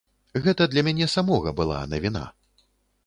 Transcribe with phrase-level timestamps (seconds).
[0.45, 2.25] Гэта для мяне самога была навіна.